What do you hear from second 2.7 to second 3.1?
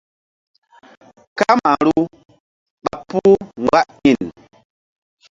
ɓa